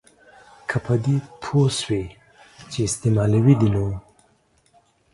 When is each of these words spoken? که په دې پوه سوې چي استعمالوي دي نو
که 0.69 0.77
په 0.85 0.93
دې 1.03 1.15
پوه 1.43 1.67
سوې 1.79 2.05
چي 2.71 2.79
استعمالوي 2.89 3.55
دي 3.61 3.69
نو 3.75 3.85